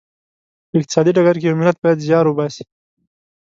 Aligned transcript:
په 0.69 0.73
اقتصادي 0.79 1.11
ډګر 1.17 1.35
کې 1.41 1.47
یو 1.47 1.59
ملت 1.61 1.77
باید 1.81 2.03
زیار 2.07 2.25
وباسي. 2.27 2.63